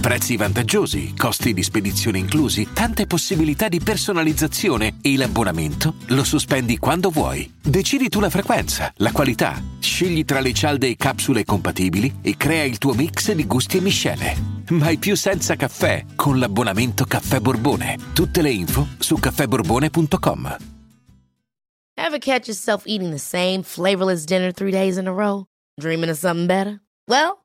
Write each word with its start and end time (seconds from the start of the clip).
Prezzi 0.00 0.38
vantaggiosi, 0.38 1.14
costi 1.14 1.52
di 1.52 1.62
spedizione 1.62 2.16
inclusi, 2.16 2.68
tante 2.72 3.06
possibilità 3.06 3.68
di 3.68 3.80
personalizzazione 3.80 4.96
e 5.02 5.14
l'abbonamento 5.16 5.96
lo 6.08 6.24
sospendi 6.24 6.78
quando 6.78 7.10
vuoi. 7.10 7.52
Decidi 7.62 8.08
tu 8.08 8.18
la 8.18 8.30
frequenza, 8.30 8.90
la 8.96 9.12
qualità, 9.12 9.62
scegli 9.78 10.24
tra 10.24 10.40
le 10.40 10.54
cialde 10.54 10.88
e 10.88 10.96
capsule 10.96 11.44
compatibili 11.44 12.20
e 12.22 12.38
crea 12.38 12.64
il 12.64 12.78
tuo 12.78 12.94
mix 12.94 13.30
di 13.32 13.46
gusti 13.46 13.76
e 13.76 13.80
miscele. 13.82 14.36
Mai 14.70 14.96
più 14.96 15.14
senza 15.16 15.54
caffè 15.54 16.06
con 16.16 16.38
l'abbonamento 16.38 17.04
Caffè 17.04 17.38
Borbone. 17.40 17.98
Tutte 18.14 18.40
le 18.40 18.50
info 18.50 18.86
su 18.98 19.16
caffèborbone.com. 19.18 20.56
Ever 21.96 22.18
catch 22.18 22.46
yourself 22.46 22.84
eating 22.86 23.10
the 23.10 23.18
same 23.18 23.62
flavorless 23.62 24.24
dinner 24.24 24.50
three 24.50 24.70
days 24.70 24.96
in 24.96 25.06
a 25.06 25.12
row? 25.12 25.44
Dreaming 25.78 26.08
of 26.08 26.16
something 26.16 26.46
better? 26.46 26.80
Well, 27.06 27.44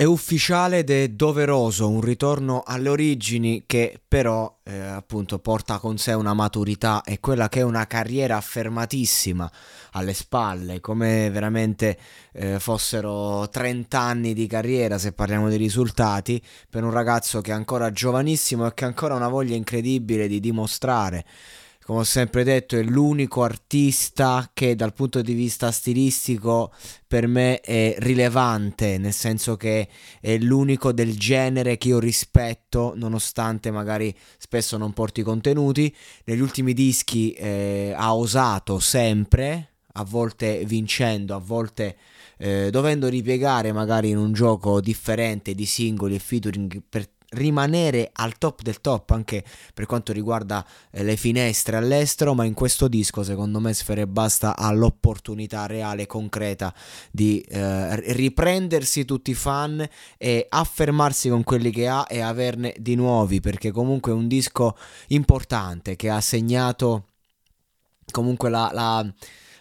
È 0.00 0.04
ufficiale 0.04 0.78
ed 0.78 0.88
è 0.88 1.08
doveroso 1.08 1.86
un 1.90 2.00
ritorno 2.00 2.62
alle 2.64 2.88
origini 2.88 3.64
che 3.66 4.00
però 4.08 4.60
eh, 4.62 4.78
appunto 4.78 5.40
porta 5.40 5.76
con 5.76 5.98
sé 5.98 6.14
una 6.14 6.32
maturità 6.32 7.02
e 7.02 7.20
quella 7.20 7.50
che 7.50 7.60
è 7.60 7.64
una 7.64 7.86
carriera 7.86 8.38
affermatissima 8.38 9.52
alle 9.90 10.14
spalle, 10.14 10.80
come 10.80 11.28
veramente 11.28 11.98
eh, 12.32 12.58
fossero 12.58 13.46
30 13.50 14.00
anni 14.00 14.32
di 14.32 14.46
carriera 14.46 14.96
se 14.96 15.12
parliamo 15.12 15.50
di 15.50 15.56
risultati 15.56 16.42
per 16.70 16.82
un 16.82 16.92
ragazzo 16.92 17.42
che 17.42 17.50
è 17.50 17.54
ancora 17.54 17.90
giovanissimo 17.92 18.66
e 18.66 18.72
che 18.72 18.84
ha 18.84 18.86
ancora 18.86 19.16
una 19.16 19.28
voglia 19.28 19.54
incredibile 19.54 20.28
di 20.28 20.40
dimostrare 20.40 21.26
come 21.90 22.02
ho 22.02 22.04
sempre 22.04 22.44
detto, 22.44 22.76
è 22.76 22.84
l'unico 22.84 23.42
artista 23.42 24.48
che 24.54 24.76
dal 24.76 24.92
punto 24.92 25.22
di 25.22 25.32
vista 25.32 25.72
stilistico 25.72 26.72
per 27.04 27.26
me 27.26 27.58
è 27.58 27.96
rilevante, 27.98 28.96
nel 28.96 29.12
senso 29.12 29.56
che 29.56 29.88
è 30.20 30.38
l'unico 30.38 30.92
del 30.92 31.18
genere 31.18 31.78
che 31.78 31.88
io 31.88 31.98
rispetto, 31.98 32.92
nonostante 32.94 33.72
magari 33.72 34.16
spesso 34.38 34.76
non 34.76 34.92
porti 34.92 35.22
contenuti. 35.22 35.92
Negli 36.26 36.38
ultimi 36.38 36.74
dischi 36.74 37.32
eh, 37.32 37.92
ha 37.96 38.14
osato 38.14 38.78
sempre, 38.78 39.70
a 39.94 40.04
volte 40.04 40.64
vincendo, 40.64 41.34
a 41.34 41.40
volte 41.40 41.96
eh, 42.38 42.70
dovendo 42.70 43.08
ripiegare 43.08 43.72
magari 43.72 44.10
in 44.10 44.16
un 44.16 44.32
gioco 44.32 44.80
differente 44.80 45.56
di 45.56 45.66
singoli 45.66 46.14
e 46.14 46.20
featuring 46.20 46.82
per 46.88 47.08
rimanere 47.30 48.10
al 48.12 48.38
top 48.38 48.62
del 48.62 48.80
top 48.80 49.10
anche 49.10 49.44
per 49.74 49.86
quanto 49.86 50.12
riguarda 50.12 50.66
eh, 50.90 51.04
le 51.04 51.16
finestre 51.16 51.76
all'estero, 51.76 52.34
ma 52.34 52.44
in 52.44 52.54
questo 52.54 52.88
disco 52.88 53.22
secondo 53.22 53.60
me 53.60 53.72
Sfere 53.72 54.06
Basta 54.06 54.56
ha 54.56 54.72
l'opportunità 54.72 55.66
reale, 55.66 56.06
concreta 56.06 56.74
di 57.10 57.40
eh, 57.40 58.12
riprendersi 58.12 59.04
tutti 59.04 59.30
i 59.30 59.34
fan 59.34 59.86
e 60.16 60.46
affermarsi 60.48 61.28
con 61.28 61.44
quelli 61.44 61.70
che 61.70 61.86
ha 61.86 62.06
e 62.08 62.20
averne 62.20 62.74
di 62.78 62.94
nuovi, 62.94 63.40
perché 63.40 63.70
comunque 63.70 64.12
è 64.12 64.14
un 64.14 64.28
disco 64.28 64.76
importante 65.08 65.96
che 65.96 66.10
ha 66.10 66.20
segnato 66.20 67.06
comunque 68.10 68.50
la, 68.50 68.70
la 68.72 69.14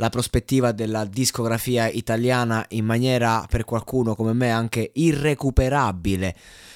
la 0.00 0.08
prospettiva 0.08 0.72
della 0.72 1.04
discografia 1.04 1.86
italiana 1.86 2.64
in 2.70 2.86
maniera 2.86 3.44
per 3.46 3.64
qualcuno 3.64 4.14
come 4.14 4.32
me 4.32 4.50
anche 4.50 4.90
irrecuperabile. 4.94 6.34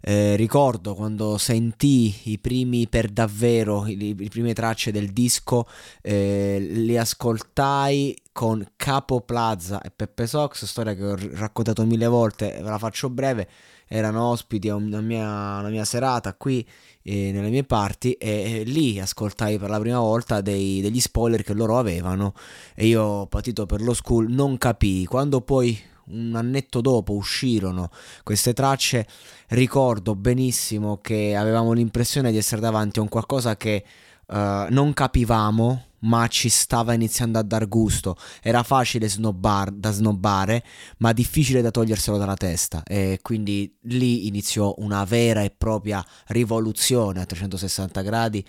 Eh, 0.00 0.36
ricordo 0.36 0.94
quando 0.94 1.38
sentì 1.38 2.14
i 2.24 2.38
primi 2.38 2.88
per 2.88 3.08
davvero, 3.08 3.84
le 3.84 4.14
prime 4.28 4.52
tracce 4.52 4.90
del 4.90 5.10
disco, 5.10 5.66
eh, 6.02 6.58
li 6.60 6.96
ascoltai 6.96 8.16
con 8.32 8.64
Capo 8.76 9.22
Plaza 9.22 9.80
e 9.80 9.90
Peppe 9.90 10.26
Sox, 10.26 10.64
storia 10.64 10.94
che 10.94 11.04
ho 11.04 11.16
raccontato 11.32 11.84
mille 11.84 12.06
volte, 12.06 12.52
ve 12.62 12.68
la 12.68 12.78
faccio 12.78 13.08
breve, 13.08 13.48
erano 13.88 14.30
ospiti 14.30 14.68
a 14.68 14.74
una 14.74 15.00
mia, 15.00 15.58
una 15.58 15.68
mia 15.68 15.84
serata 15.84 16.34
qui 16.34 16.66
eh, 17.02 17.30
nelle 17.32 17.48
mie 17.48 17.64
parti 17.64 18.12
e, 18.12 18.60
e, 18.60 18.62
lì 18.64 18.98
ascoltai 19.00 19.58
per 19.58 19.70
la 19.70 19.78
prima 19.78 20.00
volta 20.00 20.40
dei, 20.40 20.80
degli 20.80 21.00
spoiler 21.00 21.42
che 21.42 21.54
loro 21.54 21.78
avevano 21.78 22.34
e 22.74 22.86
io 22.86 23.26
patito 23.26 23.64
per 23.64 23.80
lo 23.80 23.94
school 23.94 24.30
non 24.30 24.58
capii, 24.58 25.06
quando 25.06 25.40
poi 25.40 25.80
un 26.08 26.34
annetto 26.34 26.80
dopo 26.80 27.14
uscirono 27.14 27.90
queste 28.22 28.52
tracce, 28.52 29.06
ricordo 29.48 30.14
benissimo 30.14 30.98
che 31.00 31.34
avevamo 31.36 31.72
l'impressione 31.72 32.30
di 32.30 32.36
essere 32.36 32.60
davanti 32.60 32.98
a 32.98 33.02
un 33.02 33.08
qualcosa 33.08 33.56
che 33.56 33.84
uh, 34.26 34.66
non 34.68 34.92
capivamo, 34.94 35.84
ma 36.00 36.26
ci 36.28 36.48
stava 36.48 36.92
iniziando 36.92 37.38
a 37.38 37.42
dar 37.42 37.68
gusto. 37.68 38.16
Era 38.42 38.62
facile 38.62 39.08
snobbar, 39.08 39.70
da 39.70 39.90
snobbare, 39.90 40.62
ma 40.98 41.12
difficile 41.12 41.62
da 41.62 41.70
toglierselo 41.70 42.16
dalla 42.16 42.36
testa. 42.36 42.82
E 42.84 43.18
quindi 43.22 43.76
lì 43.82 44.26
iniziò 44.26 44.74
una 44.78 45.04
vera 45.04 45.42
e 45.42 45.50
propria 45.50 46.04
rivoluzione 46.26 47.20
a 47.20 47.26
360 47.26 48.00
gradi. 48.02 48.44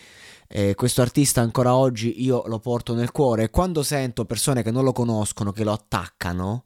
E 0.47 0.75
questo 0.75 1.01
artista 1.01 1.41
ancora 1.41 1.75
oggi 1.75 2.21
io 2.23 2.43
lo 2.47 2.59
porto 2.59 2.93
nel 2.93 3.11
cuore 3.11 3.43
e 3.43 3.49
quando 3.49 3.83
sento 3.83 4.25
persone 4.25 4.63
che 4.63 4.71
non 4.71 4.83
lo 4.83 4.93
conoscono, 4.93 5.51
che 5.51 5.63
lo 5.63 5.73
attaccano, 5.73 6.65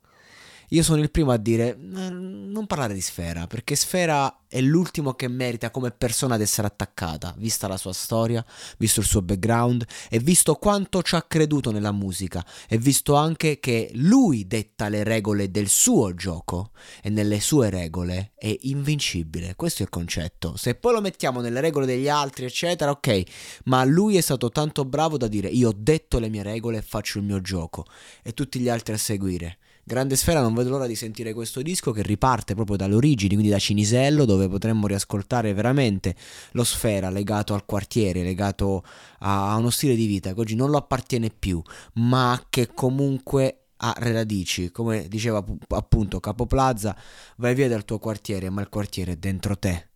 io 0.74 0.84
sono 0.84 1.02
il 1.02 1.12
primo 1.12 1.32
a 1.32 1.38
dire 1.38 1.78
non 1.78 2.66
parlare 2.66 2.94
di 2.94 3.02
Sfera, 3.02 3.46
perché 3.46 3.76
Sfera 3.76 4.44
è 4.48 4.62
l'ultimo 4.62 5.14
che 5.14 5.28
merita 5.28 5.70
come 5.70 5.92
persona 5.92 6.36
ad 6.36 6.42
essere 6.42 6.68
attaccata, 6.68 7.34
vista 7.38 7.68
la 7.68 7.76
sua 7.76 7.92
storia, 7.92 8.46
visto 8.78 9.02
il 9.02 9.06
suo 9.06 9.22
background 9.22 9.86
e 10.10 10.20
visto 10.20 10.56
quanto 10.56 11.02
ci 11.02 11.16
ha 11.16 11.24
creduto 11.24 11.72
nella 11.72 11.92
musica 11.92 12.46
e 12.70 12.78
visto 12.78 13.16
anche 13.16 13.60
che 13.60 13.92
lui 13.96 14.48
detta 14.48 14.88
le 14.88 15.04
regole 15.04 15.52
del 15.52 15.68
suo 15.68 16.14
gioco 16.14 16.72
e 17.02 17.10
nelle 17.10 17.42
sue 17.42 17.70
regole 17.70 18.32
è 18.36 18.56
invincibile. 18.62 19.56
Questo 19.56 19.82
è 19.82 19.86
il 19.86 19.92
concetto. 19.92 20.56
Se 20.56 20.76
poi 20.76 20.94
lo 20.94 21.02
mettiamo 21.02 21.42
nelle 21.42 21.60
regole 21.60 21.86
degli 21.86 22.08
altri, 22.08 22.46
eccetera, 22.46 22.92
ok, 22.92 23.24
ma 23.66 23.84
lui 23.84 24.16
è 24.16 24.22
stato 24.22 24.50
tanto 24.50 24.86
bravo 24.86 25.18
da 25.18 25.28
dire 25.28 25.50
io 25.50 25.70
ho 25.70 25.76
detto 25.76 26.18
le 26.20 26.30
mie 26.30 26.44
regole 26.44 26.78
e 26.78 26.82
faccio 26.82 27.18
il 27.18 27.26
mio 27.26 27.42
gioco 27.42 27.86
e 28.24 28.34
tutti 28.34 28.60
gli 28.60 28.70
altri 28.70 28.94
a 28.94 28.98
seguire. 28.98 29.58
Grande 29.84 30.16
Sfera, 30.16 30.42
non 30.42 30.54
vedo 30.54 30.70
l'ora 30.70 30.86
di 30.86 30.96
sentire 30.96 31.34
questo 31.34 31.62
disco 31.62 31.92
che 31.92 32.04
riparte 32.04 32.54
proprio 32.54 32.78
dalle 32.78 32.96
origini, 32.96 33.34
quindi 33.34 33.50
da 33.50 33.60
Cinisello, 33.60 34.26
dove 34.26 34.48
potremmo 34.48 34.88
riascoltare 34.88 35.54
veramente 35.54 36.16
lo 36.52 36.64
Sfera 36.64 37.10
legato 37.10 37.54
al 37.54 37.66
quartiere, 37.66 38.22
legato 38.22 38.84
a 39.20 39.56
uno 39.56 39.70
stile 39.70 39.96
di 39.96 40.06
vita 40.06 40.34
che 40.34 40.40
oggi 40.40 40.56
non 40.56 40.70
lo 40.70 40.78
appartiene 40.78 41.30
più, 41.30 41.62
ma 41.94 42.42
che 42.50 42.70
comunque 42.74 43.66
ha 43.78 43.96
radici, 43.98 44.72
come 44.72 45.08
diceva 45.08 45.44
appunto 45.70 46.20
Capo 46.20 46.46
Plaza, 46.46 46.96
vai 47.38 47.56
via 47.56 47.68
dal 47.68 47.84
tuo 47.84 47.98
quartiere, 47.98 48.50
ma 48.52 48.62
il 48.62 48.70
quartiere 48.70 49.14
è 49.14 49.18
dentro 49.18 49.58
te. 49.58 49.91